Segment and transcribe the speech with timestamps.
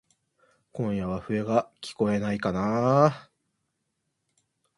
[0.71, 3.29] 今夜は笛がきこえないかなぁ。